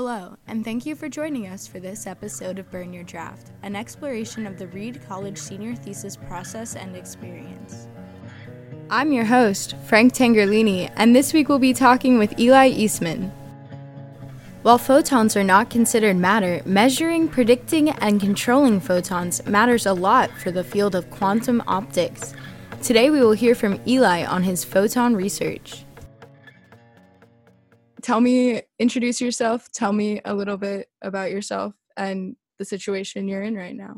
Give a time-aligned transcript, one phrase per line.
[0.00, 3.74] Hello, and thank you for joining us for this episode of Burn Your Draft, an
[3.74, 7.88] exploration of the Reed College senior thesis process and experience.
[8.90, 13.32] I'm your host, Frank Tangerlini, and this week we'll be talking with Eli Eastman.
[14.62, 20.52] While photons are not considered matter, measuring, predicting, and controlling photons matters a lot for
[20.52, 22.34] the field of quantum optics.
[22.84, 25.82] Today we will hear from Eli on his photon research
[28.08, 29.70] tell me, introduce yourself.
[29.70, 33.96] Tell me a little bit about yourself and the situation you're in right now.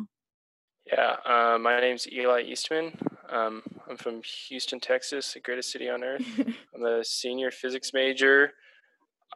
[0.85, 2.99] Yeah, uh, my name's Eli Eastman.
[3.29, 6.27] Um, I'm from Houston, Texas, the greatest city on earth.
[6.75, 8.51] I'm a senior physics major.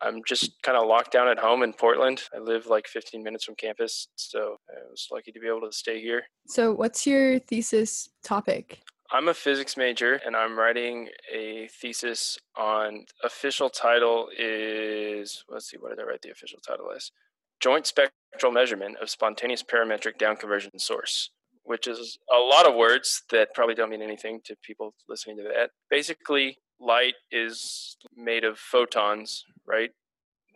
[0.02, 2.22] I'm just kind of locked down at home in Portland.
[2.34, 5.72] I live like 15 minutes from campus, so I was lucky to be able to
[5.72, 6.24] stay here.
[6.48, 8.80] So, what's your thesis topic?
[9.14, 15.76] I'm a physics major and I'm writing a thesis on official title is let's see
[15.78, 17.12] what did I write the official title is
[17.60, 21.30] joint spectral measurement of spontaneous parametric down conversion source
[21.62, 25.44] which is a lot of words that probably don't mean anything to people listening to
[25.44, 25.70] that.
[25.88, 29.90] Basically light is made of photons right?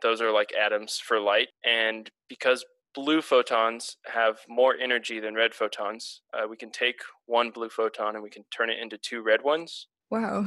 [0.03, 1.49] Those are like atoms for light.
[1.65, 6.23] And because blue photons have more energy than red photons.
[6.33, 9.43] Uh, we can take one blue photon and we can turn it into two red
[9.43, 9.87] ones.
[10.11, 10.45] Wow.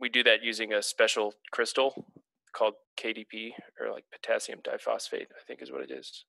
[0.00, 2.06] we do that using a special crystal
[2.52, 6.24] called KDP or like potassium diphosphate, I think is what it is.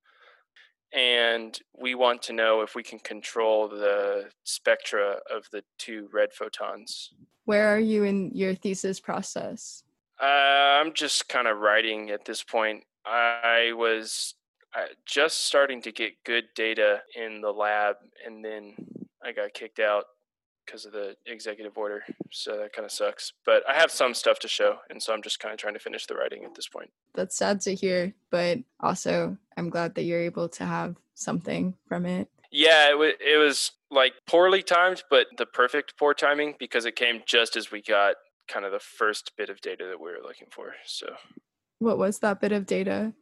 [0.93, 6.33] And we want to know if we can control the spectra of the two red
[6.33, 7.11] photons.
[7.45, 9.83] Where are you in your thesis process?
[10.21, 12.83] Uh, I'm just kind of writing at this point.
[13.05, 14.35] I was
[15.05, 18.73] just starting to get good data in the lab, and then
[19.23, 20.05] I got kicked out
[20.65, 22.03] because of the executive order.
[22.31, 23.33] So that kind of sucks.
[23.45, 25.79] But I have some stuff to show, and so I'm just kind of trying to
[25.79, 26.91] finish the writing at this point.
[27.13, 32.05] That's sad to hear, but also I'm glad that you're able to have something from
[32.05, 32.29] it.
[32.51, 36.95] Yeah, it, w- it was like poorly timed, but the perfect poor timing because it
[36.95, 38.15] came just as we got
[38.47, 40.73] kind of the first bit of data that we were looking for.
[40.85, 41.15] So,
[41.79, 43.13] what was that bit of data?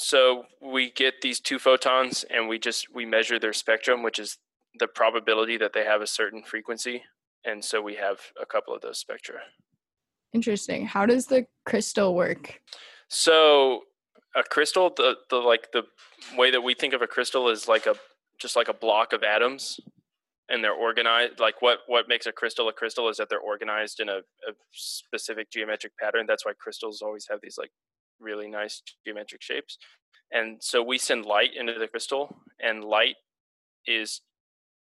[0.00, 4.38] So we get these two photons and we just we measure their spectrum, which is
[4.78, 7.02] the probability that they have a certain frequency.
[7.44, 9.40] And so we have a couple of those spectra.
[10.32, 10.86] Interesting.
[10.86, 12.60] How does the crystal work?
[13.08, 13.82] So
[14.36, 15.82] a crystal, the, the like the
[16.36, 17.96] way that we think of a crystal is like a
[18.38, 19.80] just like a block of atoms
[20.48, 23.98] and they're organized like what what makes a crystal a crystal is that they're organized
[23.98, 27.72] in a, a specific geometric pattern that's why crystals always have these like
[28.20, 29.78] really nice geometric shapes.
[30.30, 33.16] And so we send light into the crystal, and light
[33.86, 34.20] is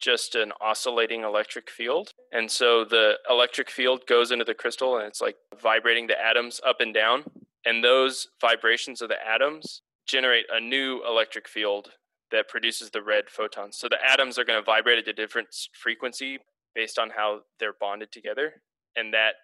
[0.01, 2.11] just an oscillating electric field.
[2.31, 6.59] And so the electric field goes into the crystal and it's like vibrating the atoms
[6.67, 7.23] up and down.
[7.65, 11.89] And those vibrations of the atoms generate a new electric field
[12.31, 13.77] that produces the red photons.
[13.77, 16.39] So the atoms are going to vibrate at a different frequency
[16.73, 18.61] based on how they're bonded together.
[18.95, 19.35] And that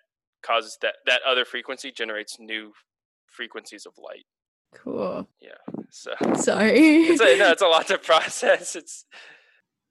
[0.44, 2.74] causes that that other frequency generates new
[3.32, 4.26] frequencies of light.
[4.76, 5.28] Cool.
[5.40, 5.52] Yeah.
[5.90, 7.04] So sorry.
[7.04, 8.76] it's a, no, it's a lot to process.
[8.76, 9.06] It's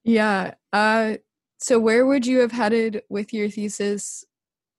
[0.04, 0.54] yeah.
[0.72, 1.16] Uh,
[1.58, 4.24] so where would you have headed with your thesis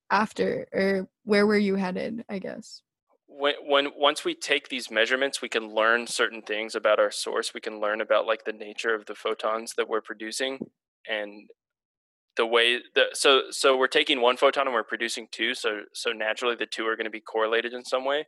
[0.09, 2.25] after, or where were you headed?
[2.29, 2.81] I guess.
[3.27, 7.53] When when once we take these measurements, we can learn certain things about our source.
[7.53, 10.59] We can learn about like the nature of the photons that we're producing
[11.07, 11.49] and
[12.37, 16.11] the way the so so we're taking one photon and we're producing two so so
[16.11, 18.25] naturally the two are going to be correlated in some way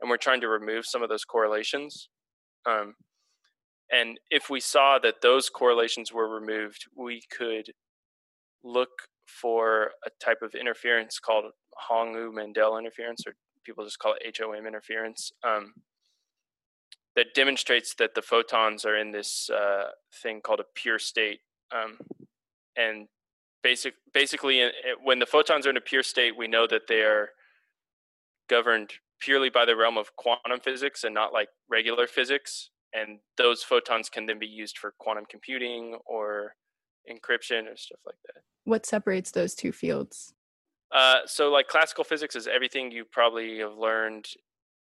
[0.00, 2.08] and we're trying to remove some of those correlations.
[2.66, 2.94] Um,
[3.90, 7.66] and if we saw that those correlations were removed, we could
[8.64, 8.90] look
[9.26, 11.44] for a type of interference called
[11.88, 13.34] Hong-Ou Mandel interference, or
[13.64, 15.72] people just call it HOM interference, um,
[17.14, 19.88] that demonstrates that the photons are in this uh,
[20.22, 21.40] thing called a pure state.
[21.74, 21.98] Um,
[22.76, 23.08] and
[23.62, 24.68] basic, basically,
[25.02, 27.30] when the photons are in a pure state, we know that they are
[28.48, 32.70] governed purely by the realm of quantum physics and not like regular physics.
[32.92, 36.54] And those photons can then be used for quantum computing or
[37.10, 38.42] encryption or stuff like that.
[38.64, 40.34] What separates those two fields?
[40.92, 44.26] Uh, so, like classical physics is everything you probably have learned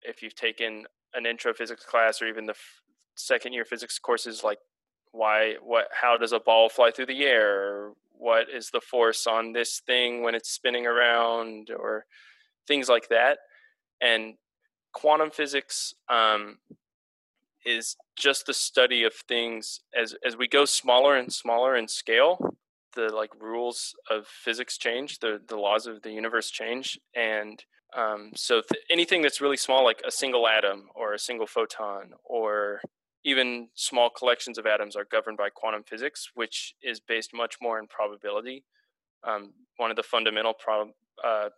[0.01, 2.81] if you've taken an intro physics class or even the f-
[3.15, 4.59] second year physics courses, like
[5.11, 7.91] why, what, how does a ball fly through the air?
[8.11, 12.05] What is the force on this thing when it's spinning around, or
[12.67, 13.37] things like that
[14.03, 14.35] and
[14.91, 16.57] quantum physics um,
[17.65, 22.55] is just the study of things as as we go smaller and smaller in scale
[22.95, 27.65] the like rules of physics change the the laws of the universe change and
[27.95, 32.03] Um, so th- anything that's really small, like a single atom or a single photon,
[32.23, 32.81] or
[33.23, 37.77] even small collections of atoms, are governed by quantum physics, which is based much more
[37.81, 38.63] in probability.
[39.29, 41.49] Um, one of the fundamental pro- uh,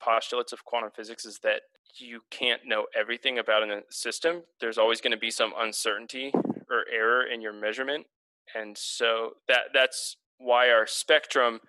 [0.00, 1.60] postulates of quantum physics is that
[1.96, 4.42] you can't know everything about a system.
[4.60, 6.32] There's always going to be some uncertainty
[6.70, 8.06] or error in your measurement,
[8.54, 11.60] and so that that's why our spectrum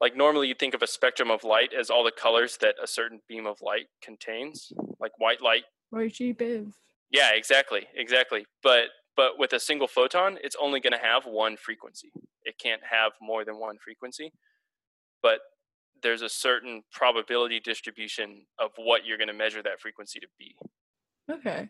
[0.00, 2.86] like normally you think of a spectrum of light as all the colors that a
[2.86, 6.72] certain beam of light contains like white light RGB.
[7.10, 8.84] yeah exactly exactly but
[9.16, 12.12] but with a single photon it's only going to have one frequency
[12.44, 14.32] it can't have more than one frequency
[15.22, 15.38] but
[16.04, 20.54] there's a certain probability distribution of what you're going to measure that frequency to be
[21.28, 21.68] Okay.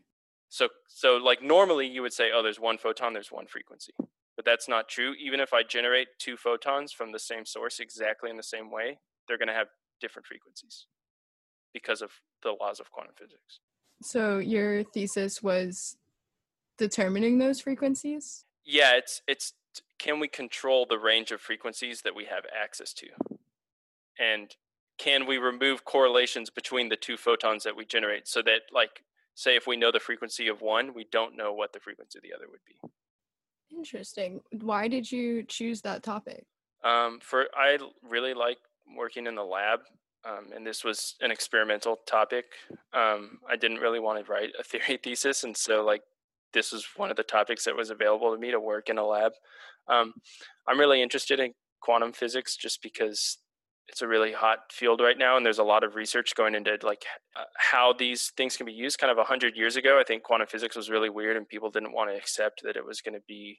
[0.50, 3.94] so so like normally you would say oh there's one photon there's one frequency
[4.36, 5.14] but that's not true.
[5.18, 8.98] Even if I generate two photons from the same source exactly in the same way,
[9.28, 9.68] they're going to have
[10.00, 10.86] different frequencies
[11.72, 12.10] because of
[12.42, 13.60] the laws of quantum physics.
[14.02, 15.96] So your thesis was
[16.78, 18.44] determining those frequencies?
[18.64, 19.52] Yeah, it's it's
[19.98, 23.06] can we control the range of frequencies that we have access to?
[24.18, 24.54] And
[24.98, 29.02] can we remove correlations between the two photons that we generate so that like
[29.34, 32.22] say if we know the frequency of one, we don't know what the frequency of
[32.22, 32.88] the other would be.
[33.76, 34.40] Interesting.
[34.60, 36.46] Why did you choose that topic?
[36.84, 37.78] Um, for I
[38.08, 38.58] really like
[38.96, 39.80] working in the lab,
[40.24, 42.44] um, and this was an experimental topic.
[42.92, 46.02] Um, I didn't really want to write a theory thesis, and so like
[46.52, 49.04] this was one of the topics that was available to me to work in a
[49.04, 49.32] lab.
[49.88, 50.14] Um,
[50.68, 53.38] I'm really interested in quantum physics just because
[53.88, 56.78] it's a really hot field right now, and there's a lot of research going into
[56.82, 57.04] like
[57.36, 58.98] uh, how these things can be used.
[58.98, 61.70] Kind of a hundred years ago, I think quantum physics was really weird, and people
[61.70, 63.58] didn't want to accept that it was going to be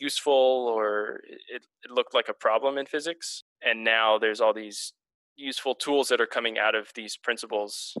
[0.00, 3.42] useful or it, it looked like a problem in physics.
[3.62, 4.92] And now there's all these
[5.36, 7.96] useful tools that are coming out of these principles,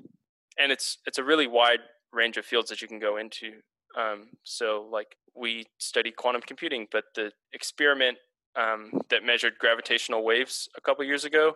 [0.58, 1.80] and it's it's a really wide
[2.12, 3.60] range of fields that you can go into.
[3.98, 8.18] Um, so, like we study quantum computing, but the experiment
[8.58, 11.54] um, that measured gravitational waves a couple years ago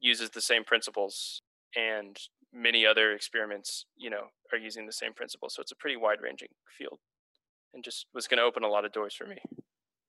[0.00, 1.42] uses the same principles,
[1.76, 2.18] and
[2.52, 5.54] many other experiments, you know, are using the same principles.
[5.54, 6.48] So it's a pretty wide ranging
[6.78, 6.98] field
[7.72, 9.38] and just was going to open a lot of doors for me.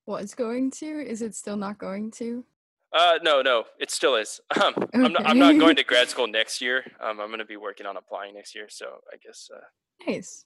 [0.06, 0.86] Was going to?
[0.86, 2.46] Is it still not going to?
[2.94, 4.40] Uh, no, no, it still is.
[4.62, 4.88] Um, okay.
[4.94, 6.84] I'm, not, I'm not going to grad school next year.
[7.02, 8.68] Um, I'm going to be working on applying next year.
[8.70, 9.50] So I guess.
[9.54, 9.60] Uh,
[10.08, 10.46] nice.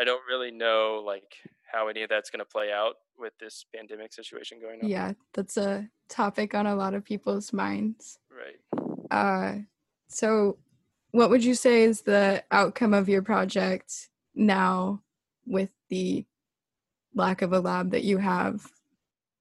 [0.00, 1.36] I don't really know like
[1.72, 4.88] how any of that's going to play out with this pandemic situation going on.
[4.88, 8.18] Yeah, that's a topic on a lot of people's minds.
[8.30, 9.10] Right.
[9.10, 9.60] Uh,
[10.08, 10.58] so
[11.16, 15.00] what would you say is the outcome of your project now
[15.46, 16.24] with the
[17.14, 18.66] lack of a lab that you have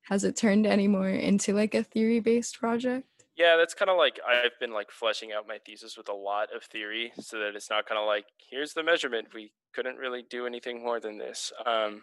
[0.03, 3.05] has it turned any more into like a theory based project
[3.35, 6.47] yeah that's kind of like i've been like fleshing out my thesis with a lot
[6.55, 10.23] of theory so that it's not kind of like here's the measurement we couldn't really
[10.29, 12.01] do anything more than this um,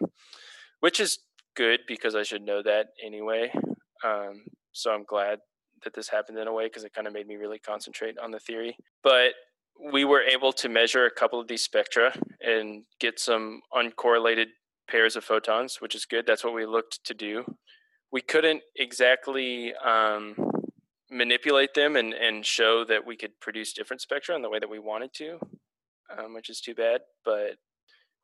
[0.81, 1.21] which is
[1.55, 3.51] good because i should know that anyway
[4.05, 5.39] um, so i'm glad
[5.85, 8.31] that this happened in a way because it kind of made me really concentrate on
[8.31, 9.33] the theory but
[9.93, 14.47] we were able to measure a couple of these spectra and get some uncorrelated
[14.89, 16.27] pairs of photons, which is good.
[16.27, 17.45] That's what we looked to do.
[18.13, 20.37] We couldn't exactly um,
[21.11, 24.69] manipulate them and, and show that we could produce different spectra in the way that
[24.69, 25.39] we wanted to,
[26.17, 27.01] um, which is too bad.
[27.25, 27.57] But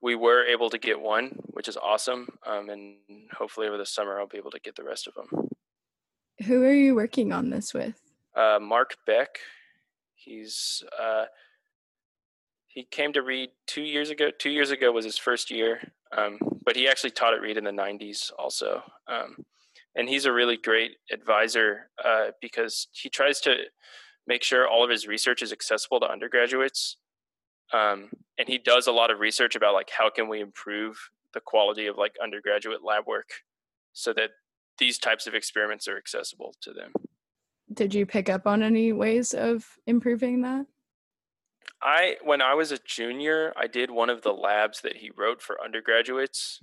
[0.01, 2.29] we were able to get one, which is awesome.
[2.47, 2.97] Um, and
[3.33, 5.49] hopefully over the summer, I'll be able to get the rest of them.
[6.47, 8.01] Who are you working on this with?
[8.37, 9.39] Uh, Mark Beck.
[10.15, 11.25] He's uh,
[12.69, 14.31] he came to Reed two years ago.
[14.37, 17.65] Two years ago was his first year, um, but he actually taught at Reed in
[17.65, 18.83] the '90s also.
[19.09, 19.45] Um,
[19.97, 23.55] and he's a really great advisor uh, because he tries to
[24.29, 26.97] make sure all of his research is accessible to undergraduates.
[27.73, 31.41] Um, and he does a lot of research about like how can we improve the
[31.41, 33.31] quality of like undergraduate lab work
[33.93, 34.31] so that
[34.79, 36.93] these types of experiments are accessible to them.
[37.73, 40.67] Did you pick up on any ways of improving that?
[41.83, 45.43] I when I was a junior, I did one of the labs that he wrote
[45.43, 46.61] for undergraduates,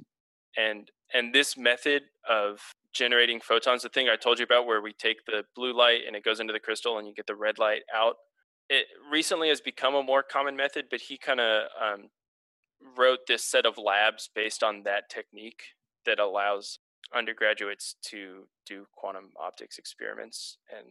[0.58, 2.60] and and this method of
[2.92, 6.16] generating photons, the thing I told you about, where we take the blue light and
[6.16, 8.16] it goes into the crystal, and you get the red light out.
[8.70, 12.10] It recently has become a more common method, but he kind of um,
[12.98, 15.62] wrote this set of labs based on that technique
[16.06, 16.80] that allows
[17.14, 20.88] undergraduates to do quantum optics experiments and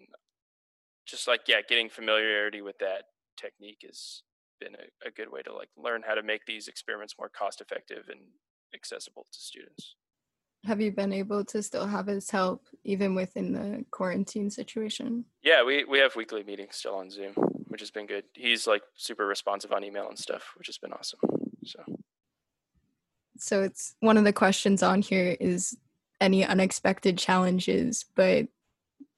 [1.07, 3.03] just like yeah getting familiarity with that
[3.37, 4.23] technique has
[4.61, 7.61] been a, a good way to like learn how to make these experiments more cost
[7.61, 8.21] effective and
[8.75, 9.97] accessible to students.
[10.65, 15.27] Have you been able to still have his help even within the quarantine situation?
[15.43, 17.35] Yeah, we, we have weekly meetings still on Zoom,
[17.75, 18.23] which has been good.
[18.35, 21.19] He's like super responsive on email and stuff, which has been awesome.
[21.65, 21.81] So,
[23.37, 25.77] so it's one of the questions on here is
[26.21, 28.47] any unexpected challenges, but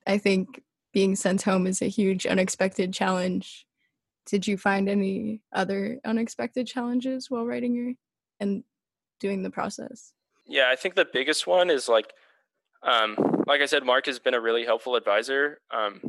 [0.06, 0.62] I think
[0.94, 3.66] being sent home is a huge unexpected challenge.
[4.24, 7.92] Did you find any other unexpected challenges while writing your
[8.40, 8.64] and
[9.20, 10.14] doing the process?
[10.46, 12.10] Yeah, I think the biggest one is like,
[12.82, 15.60] um, like I said, Mark has been a really helpful advisor.
[15.70, 16.00] Um,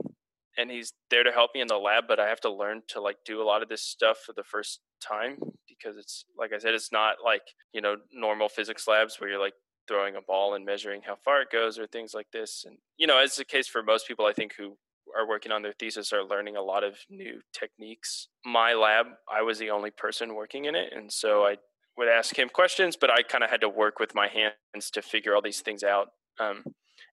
[0.57, 3.01] and he's there to help me in the lab but i have to learn to
[3.01, 5.37] like do a lot of this stuff for the first time
[5.67, 9.39] because it's like i said it's not like you know normal physics labs where you're
[9.39, 9.53] like
[9.87, 12.65] throwing a ball and measuring how far it goes or things like this.
[12.67, 14.77] And you know as the case for most people i think who
[15.17, 18.27] are working on their thesis are learning a lot of new techniques.
[18.45, 21.57] My lab i was the only person working in it and so i
[21.97, 25.01] would ask him questions but i kind of had to work with my hands to
[25.01, 26.09] figure all these things out.
[26.39, 26.63] Um,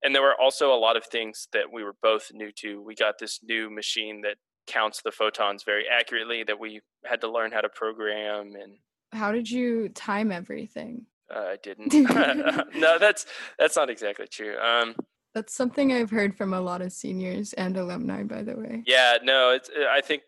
[0.04, 2.80] and there were also a lot of things that we were both new to.
[2.80, 7.30] We got this new machine that counts the photons very accurately that we had to
[7.30, 8.76] learn how to program and
[9.12, 11.06] how did you time everything?
[11.34, 11.92] Uh, i didn't.
[12.75, 13.26] No that's
[13.58, 14.56] that's not exactly true.
[14.58, 14.94] Um,
[15.34, 18.82] that's something i've heard from a lot of seniors and alumni by the way.
[18.87, 20.23] Yeah no it's i think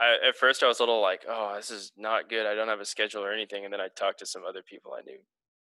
[0.00, 2.46] I, at first i was a little like oh this is not good.
[2.46, 3.64] I don't have a schedule or anything.
[3.64, 5.18] And then i talked to some other people i knew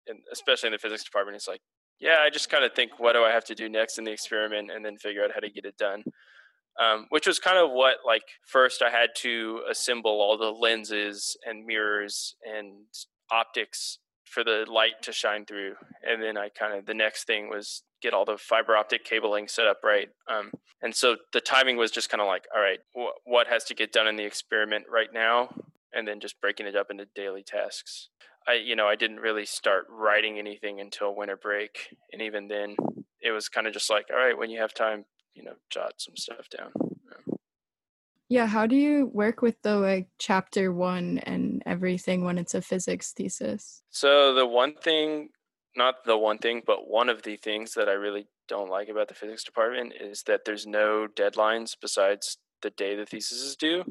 [0.07, 1.61] and especially in the physics department it's like
[1.99, 4.11] yeah, I just kind of think, what do I have to do next in the
[4.11, 6.03] experiment, and then figure out how to get it done.
[6.79, 11.35] Um, which was kind of what, like, first I had to assemble all the lenses
[11.45, 12.85] and mirrors and
[13.29, 15.75] optics for the light to shine through,
[16.07, 19.47] and then I kind of the next thing was get all the fiber optic cabling
[19.49, 20.07] set up right.
[20.31, 20.51] Um,
[20.81, 23.75] and so the timing was just kind of like, all right, wh- what has to
[23.75, 25.49] get done in the experiment right now,
[25.91, 28.09] and then just breaking it up into daily tasks.
[28.49, 32.75] I you know I didn't really start writing anything until winter break, and even then
[33.21, 35.93] it was kind of just like, all right, when you have time, you know, jot
[35.97, 36.71] some stuff down.
[36.79, 37.35] Yeah.
[38.29, 42.61] yeah, how do you work with the like chapter one and everything when it's a
[42.61, 43.83] physics thesis?
[43.91, 45.29] So the one thing,
[45.75, 49.09] not the one thing, but one of the things that I really don't like about
[49.09, 53.83] the physics department is that there's no deadlines besides the day the thesis is due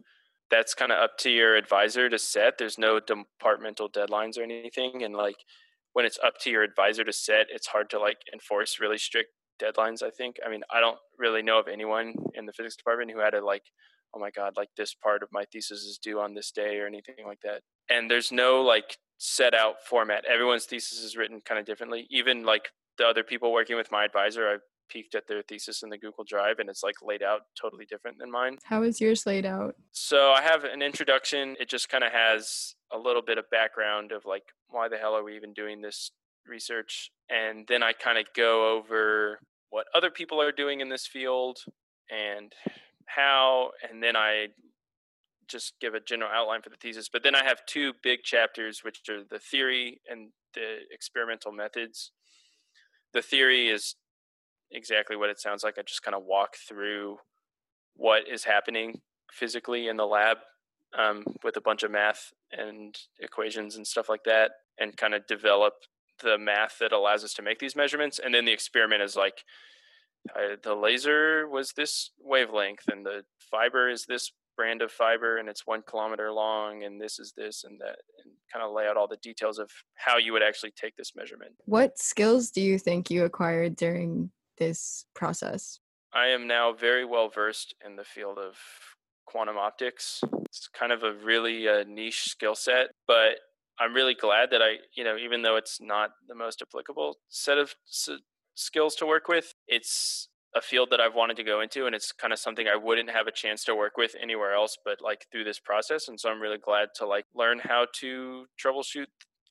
[0.50, 2.58] that's kind of up to your advisor to set.
[2.58, 5.02] There's no departmental deadlines or anything.
[5.02, 5.36] And like
[5.92, 9.30] when it's up to your advisor to set, it's hard to like enforce really strict
[9.60, 10.36] deadlines, I think.
[10.44, 13.44] I mean, I don't really know of anyone in the physics department who had a
[13.44, 13.64] like,
[14.14, 16.86] oh my God, like this part of my thesis is due on this day or
[16.86, 17.62] anything like that.
[17.90, 20.24] And there's no like set out format.
[20.24, 22.06] Everyone's thesis is written kind of differently.
[22.10, 25.90] Even like the other people working with my advisor, I've peeked at their thesis in
[25.90, 28.58] the Google Drive and it's like laid out totally different than mine.
[28.64, 29.74] How is yours laid out?
[29.92, 31.56] So I have an introduction.
[31.60, 35.14] It just kind of has a little bit of background of like why the hell
[35.14, 36.10] are we even doing this
[36.46, 37.10] research?
[37.30, 39.40] And then I kind of go over
[39.70, 41.58] what other people are doing in this field
[42.10, 42.52] and
[43.06, 44.48] how and then I
[45.48, 47.08] just give a general outline for the thesis.
[47.10, 52.12] But then I have two big chapters, which are the theory and the experimental methods.
[53.12, 53.96] The theory is
[54.70, 55.78] exactly what it sounds like.
[55.78, 57.18] I just kind of walk through
[57.94, 59.00] what is happening
[59.32, 60.38] physically in the lab
[60.98, 65.26] um, with a bunch of math and equations and stuff like that, and kind of
[65.26, 65.74] develop
[66.22, 68.18] the math that allows us to make these measurements.
[68.18, 69.44] And then the experiment is like
[70.34, 75.48] uh, the laser was this wavelength, and the fiber is this brand of fiber, and
[75.48, 78.96] it's one kilometer long, and this is this and that, and kind of lay out
[78.96, 81.52] all the details of how you would actually take this measurement.
[81.66, 85.80] What skills do you think you acquired during this process?
[86.12, 88.56] I am now very well versed in the field of
[89.26, 90.22] quantum optics.
[90.46, 93.38] It's kind of a really uh, niche skill set, but
[93.78, 97.58] I'm really glad that I, you know, even though it's not the most applicable set
[97.58, 98.08] of s-
[98.54, 102.10] skills to work with, it's a field that I've wanted to go into and it's
[102.10, 105.26] kind of something I wouldn't have a chance to work with anywhere else but like
[105.30, 109.06] through this process and so I'm really glad to like learn how to troubleshoot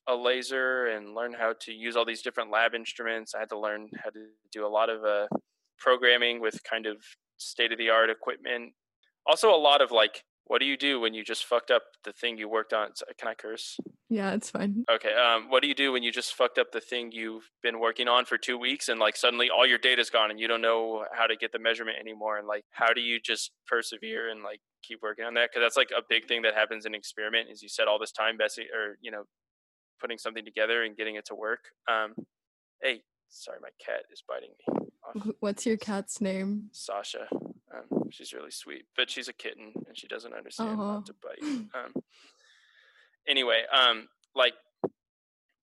[0.08, 3.34] a laser and learn how to use all these different lab instruments.
[3.34, 5.26] I had to learn how to do a lot of uh,
[5.78, 6.96] programming with kind of
[7.36, 8.72] state of the art equipment.
[9.26, 12.12] Also, a lot of like, what do you do when you just fucked up the
[12.12, 12.88] thing you worked on?
[13.18, 13.76] Can I curse?
[14.08, 14.84] Yeah, it's fine.
[14.90, 15.12] Okay.
[15.12, 18.08] Um, what do you do when you just fucked up the thing you've been working
[18.08, 21.04] on for two weeks and like suddenly all your data's gone and you don't know
[21.12, 22.38] how to get the measurement anymore?
[22.38, 25.50] And like, how do you just persevere and like keep working on that?
[25.52, 28.12] Because that's like a big thing that happens in experiment is you set all this
[28.12, 29.24] time, Bessie, or you know,
[30.00, 31.60] putting something together and getting it to work.
[31.88, 32.14] Um,
[32.82, 34.86] hey, sorry, my cat is biting me.
[35.06, 35.34] Off.
[35.40, 36.68] What's your cat's name?
[36.72, 37.28] Sasha.
[37.32, 40.84] Um, she's really sweet, but she's a kitten and she doesn't understand uh-huh.
[40.84, 41.42] not to bite.
[41.74, 42.02] Um,
[43.28, 44.54] anyway, um, like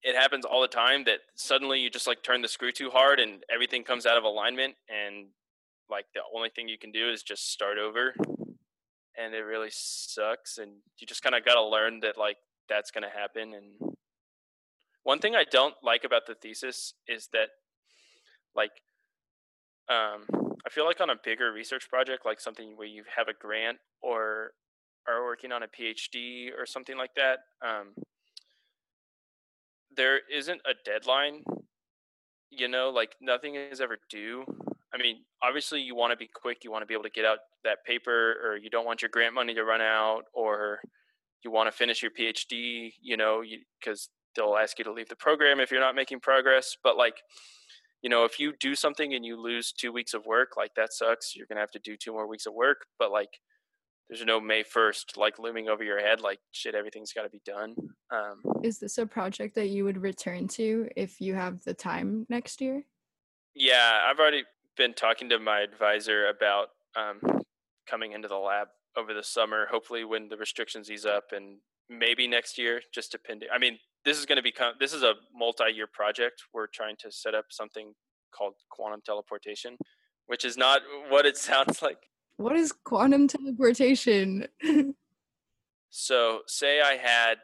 [0.03, 3.19] it happens all the time that suddenly you just like turn the screw too hard
[3.19, 5.27] and everything comes out of alignment and
[5.89, 8.13] like the only thing you can do is just start over
[9.17, 12.37] and it really sucks and you just kind of got to learn that like
[12.69, 13.94] that's going to happen and
[15.05, 17.50] one thing i don't like about the thesis is that
[18.53, 18.71] like
[19.89, 20.25] um
[20.65, 23.77] i feel like on a bigger research project like something where you have a grant
[24.01, 24.51] or
[25.07, 27.93] are working on a phd or something like that um
[29.95, 31.43] there isn't a deadline
[32.50, 34.45] you know like nothing is ever due.
[34.93, 37.25] I mean obviously you want to be quick you want to be able to get
[37.25, 40.79] out that paper or you don't want your grant money to run out or
[41.43, 43.43] you want to finish your phd you know
[43.79, 47.17] because they'll ask you to leave the program if you're not making progress but like
[48.01, 50.93] you know if you do something and you lose two weeks of work like that
[50.93, 53.39] sucks you're gonna have to do two more weeks of work but like
[54.09, 57.41] there's no May 1st like looming over your head like shit everything's got to be
[57.45, 57.75] done.
[58.11, 62.25] Um, Is this a project that you would return to if you have the time
[62.29, 62.83] next year?
[63.55, 64.43] Yeah, I've already
[64.77, 67.19] been talking to my advisor about um,
[67.87, 71.57] coming into the lab over the summer, hopefully when the restrictions ease up and
[71.89, 73.49] maybe next year just depending.
[73.53, 76.43] I mean, this is going to become this is a multi-year project.
[76.53, 77.93] We're trying to set up something
[78.35, 79.77] called quantum teleportation,
[80.27, 82.00] which is not what it sounds like
[82.38, 84.47] what is quantum teleportation?
[85.89, 87.35] so, say I had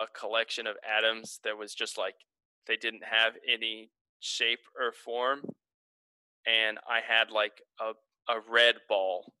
[0.00, 2.14] a collection of atoms that was just like
[2.66, 5.42] they didn't have any shape or form,
[6.46, 7.92] and I had like a,
[8.32, 9.32] a red ball,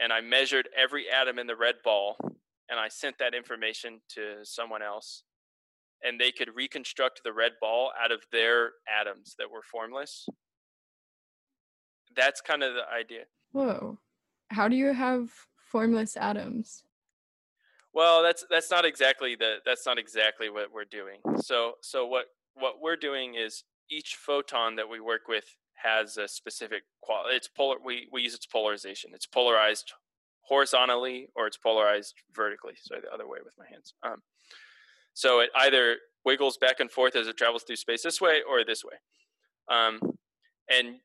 [0.00, 2.16] and I measured every atom in the red ball,
[2.68, 5.22] and I sent that information to someone else,
[6.02, 10.28] and they could reconstruct the red ball out of their atoms that were formless.
[12.14, 13.24] That's kind of the idea.
[13.52, 13.98] Whoa
[14.50, 15.30] how do you have
[15.70, 16.84] formless atoms?
[17.92, 21.20] Well, that's that's not exactly the that's not exactly what we're doing.
[21.38, 25.44] So so what what we're doing is each photon that we work with
[25.82, 27.36] has a specific quality.
[27.36, 27.76] It's polar.
[27.84, 29.12] We we use its polarization.
[29.14, 29.92] It's polarized
[30.42, 32.74] horizontally or it's polarized vertically.
[32.80, 33.94] So the other way with my hands.
[34.02, 34.22] Um,
[35.16, 35.96] so it either
[36.26, 38.98] wiggles back and forth as it travels through space this way or this way.
[39.74, 39.98] Um,
[40.68, 40.96] and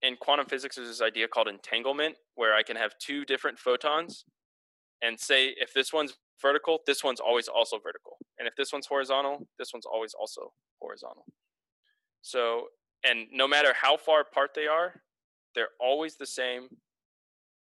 [0.00, 4.24] in quantum physics, there's this idea called entanglement, where I can have two different photons
[5.02, 8.16] and say if this one's vertical, this one's always also vertical.
[8.38, 11.26] And if this one's horizontal, this one's always also horizontal.
[12.22, 12.68] So,
[13.06, 15.02] and no matter how far apart they are,
[15.54, 16.68] they're always the same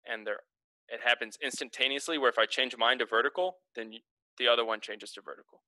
[0.07, 0.41] and they're
[0.89, 3.93] it happens instantaneously where if I change mine to vertical, then
[4.39, 5.63] the other one changes to vertical.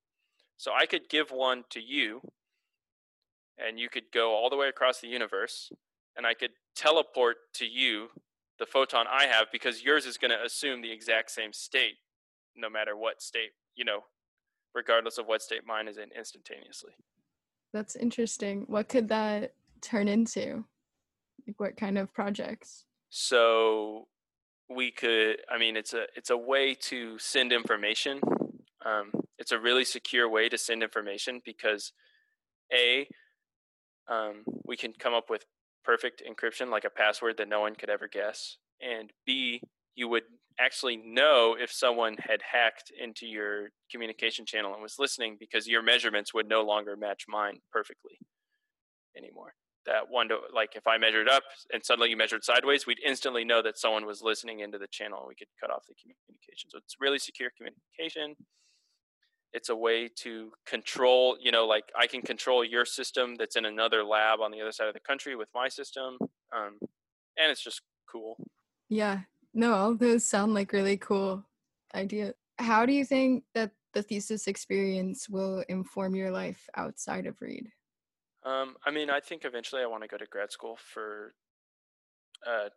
[0.57, 2.20] So I could give one to you
[3.59, 5.70] and you could go all the way across the universe
[6.16, 8.09] and I could teleport to you
[8.59, 11.96] the photon I have because yours is going to assume the exact same state
[12.57, 14.00] no matter what state, you know,
[14.74, 16.92] regardless of what state mine is in instantaneously.
[17.72, 18.64] That's interesting.
[18.66, 19.52] What could that
[19.83, 20.64] turn into?
[21.46, 22.85] Like what kind of projects?
[23.11, 24.09] So
[24.68, 28.20] we could I mean it's a it's a way to send information.
[28.87, 31.92] Um, it's a really secure way to send information because
[32.72, 33.09] a
[34.09, 35.44] um, we can come up with
[35.85, 38.59] perfect encryption, like a password that no one could ever guess.
[38.81, 39.61] And B,
[39.94, 40.25] you would
[40.59, 45.83] actually know if someone had hacked into your communication channel and was listening because your
[45.83, 48.18] measurements would no longer match mine perfectly
[49.16, 49.55] anymore.
[49.87, 53.44] That one, to, like if I measured up and suddenly you measured sideways, we'd instantly
[53.44, 56.70] know that someone was listening into the channel and we could cut off the communication.
[56.70, 58.35] So it's really secure communication
[59.57, 63.64] it's a way to control you know like i can control your system that's in
[63.64, 66.19] another lab on the other side of the country with my system
[66.57, 66.79] um,
[67.38, 68.37] and it's just cool.
[68.88, 69.21] Yeah.
[69.55, 71.45] No all those sound like really cool
[71.95, 72.35] idea.
[72.59, 77.69] How do you think that the thesis experience will inform your life outside of reed?
[78.45, 81.35] Um, i mean i think eventually i want to go to grad school for
[82.47, 82.69] uh,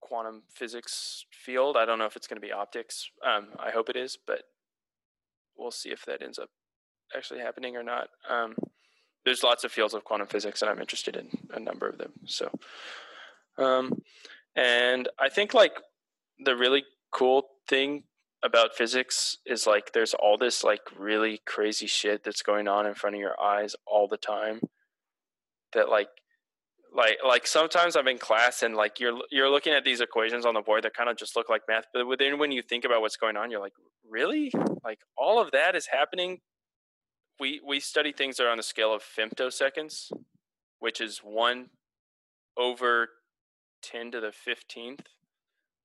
[0.00, 1.76] quantum physics field.
[1.76, 4.42] I don't know if it's going to be optics um, i hope it is but
[5.60, 6.48] we'll see if that ends up
[7.16, 8.08] actually happening or not.
[8.28, 8.56] Um,
[9.24, 12.12] there's lots of fields of quantum physics, and I'm interested in a number of them.
[12.26, 12.50] So,
[13.58, 14.02] um,
[14.56, 15.74] and I think like
[16.38, 18.04] the really cool thing
[18.42, 22.94] about physics is like there's all this like really crazy shit that's going on in
[22.94, 24.60] front of your eyes all the time
[25.74, 26.08] that like
[26.92, 30.54] like like sometimes I'm in class and like you're you're looking at these equations on
[30.54, 33.00] the board that kind of just look like math, but then when you think about
[33.00, 33.74] what's going on, you're like,
[34.08, 34.52] really?
[34.84, 36.38] Like all of that is happening.
[37.38, 40.10] We we study things that are on the scale of femtoseconds,
[40.78, 41.66] which is one
[42.56, 43.08] over
[43.82, 45.06] ten to the fifteenth.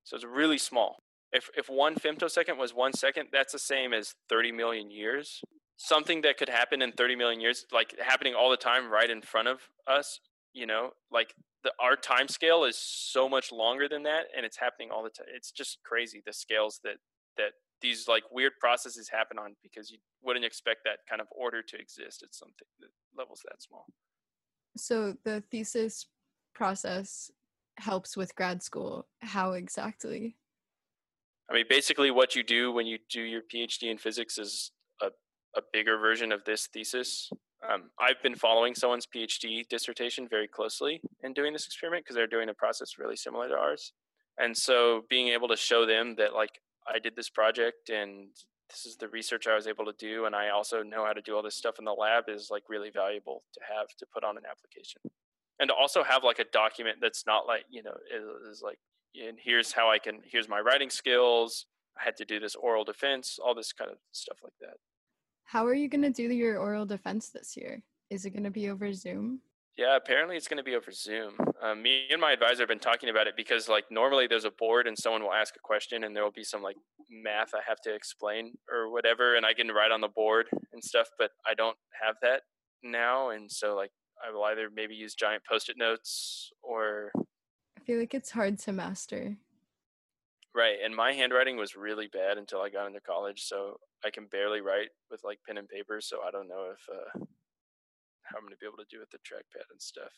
[0.03, 1.03] So it's really small.
[1.31, 5.41] If if one femtosecond was one second, that's the same as thirty million years.
[5.77, 9.21] Something that could happen in thirty million years, like happening all the time right in
[9.21, 10.19] front of us,
[10.55, 14.57] you know like the our time scale is so much longer than that and it's
[14.57, 16.95] happening all the time it's just crazy the scales that
[17.37, 21.61] that these like weird processes happen on because you wouldn't expect that kind of order
[21.61, 23.85] to exist at something that levels that small.
[24.77, 26.07] So the thesis
[26.53, 27.29] process
[27.77, 29.07] helps with grad school.
[29.21, 30.35] How exactly?
[31.49, 35.07] I mean basically what you do when you do your phd in physics is a,
[35.55, 37.29] a bigger version of this thesis
[37.71, 42.27] um, I've been following someone's PhD dissertation very closely in doing this experiment because they're
[42.27, 43.93] doing a process really similar to ours.
[44.37, 48.29] And so being able to show them that like I did this project and
[48.69, 51.21] this is the research I was able to do and I also know how to
[51.21, 54.23] do all this stuff in the lab is like really valuable to have to put
[54.23, 55.01] on an application.
[55.59, 57.95] And to also have like a document that's not like, you know,
[58.49, 58.79] is like
[59.15, 61.65] and here's how I can here's my writing skills.
[61.97, 64.75] I had to do this oral defense, all this kind of stuff like that.
[65.45, 67.83] How are you going to do your oral defense this year?
[68.09, 69.41] Is it going to be over Zoom?
[69.77, 71.37] Yeah, apparently it's going to be over Zoom.
[71.61, 74.51] Um, me and my advisor have been talking about it because, like, normally there's a
[74.51, 76.77] board and someone will ask a question and there will be some like
[77.09, 80.83] math I have to explain or whatever, and I can write on the board and
[80.83, 81.07] stuff.
[81.19, 82.43] But I don't have that
[82.83, 83.91] now, and so like
[84.25, 87.11] I will either maybe use giant post-it notes or.
[87.77, 89.37] I feel like it's hard to master.
[90.55, 94.27] Right, and my handwriting was really bad until I got into college, so I can
[94.27, 95.99] barely write with like pen and paper.
[95.99, 97.25] So I don't know if uh,
[98.23, 100.11] how I'm going to be able to do with the trackpad and stuff.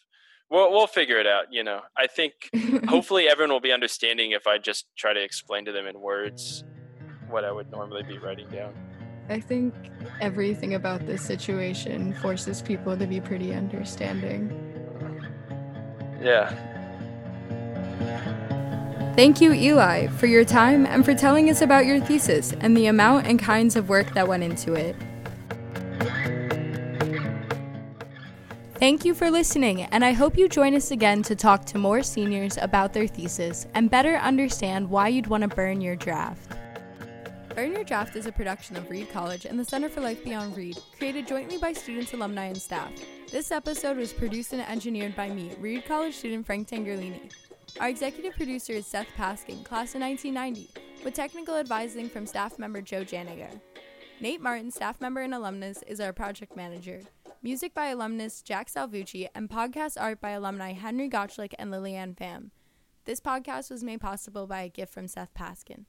[0.49, 1.45] We'll we'll figure it out.
[1.51, 2.33] You know, I think
[2.87, 6.63] hopefully everyone will be understanding if I just try to explain to them in words
[7.29, 8.73] what I would normally be writing down.
[9.29, 9.73] I think
[10.21, 14.53] everything about this situation forces people to be pretty understanding.
[16.21, 16.53] Yeah.
[19.17, 22.85] Thank you, Eli, for your time and for telling us about your thesis and the
[22.85, 24.95] amount and kinds of work that went into it.
[28.75, 32.03] Thank you for listening, and I hope you join us again to talk to more
[32.03, 36.51] seniors about their thesis and better understand why you'd want to burn your draft.
[37.55, 40.55] Burn Your Draft is a production of Reed College and the Center for Life Beyond
[40.55, 42.91] Reed, created jointly by students, alumni, and staff.
[43.31, 47.31] This episode was produced and engineered by me, Reed College student Frank Tangerlini.
[47.79, 50.69] Our executive producer is Seth Paskin, class of 1990,
[51.05, 53.51] with technical advising from staff member Joe Janiger.
[54.19, 57.01] Nate Martin, staff member and alumnus, is our project manager.
[57.43, 62.49] Music by alumnus Jack Salvucci and podcast art by alumni Henry Gottschalk and Lillian Pham.
[63.05, 65.85] This podcast was made possible by a gift from Seth Paskin.